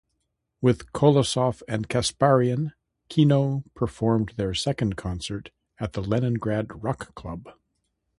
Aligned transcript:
With 0.61 0.93
Kolosov 0.93 1.61
and 1.67 1.87
Kasparyan, 1.87 2.73
Kino 3.07 3.63
performed 3.75 4.29
their 4.35 4.55
second 4.55 4.97
concert 4.97 5.51
at 5.79 5.93
the 5.93 6.01
Leningrad 6.01 6.83
Rock 6.83 7.13
Club. 7.13 7.49